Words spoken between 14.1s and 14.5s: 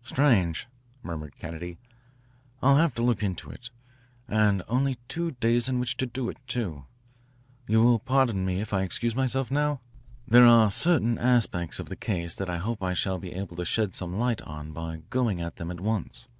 light